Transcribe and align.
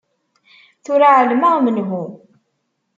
Tura 0.83 1.09
ɛelmeɣ 1.17 1.55
menhu. 1.61 2.05